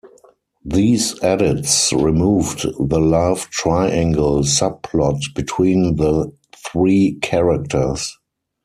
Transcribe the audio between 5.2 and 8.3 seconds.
between the three characters.